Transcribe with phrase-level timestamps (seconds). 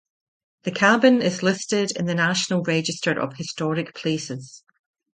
[0.63, 4.63] The cabin is listed in the National Register of Historic Places.